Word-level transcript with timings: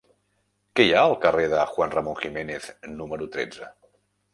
Què 0.79 0.85
hi 0.87 0.95
ha 0.95 1.03
al 1.09 1.13
carrer 1.27 1.47
de 1.53 1.61
Juan 1.75 1.95
Ramón 1.99 2.21
Jiménez 2.25 2.75
número 2.99 3.33
tretze? 3.39 3.75